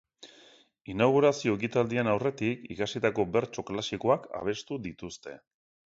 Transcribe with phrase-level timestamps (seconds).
[0.93, 5.41] Inaugurazio ekitaldian aurretik ikasitako bertso klasikoak abestu dituzte.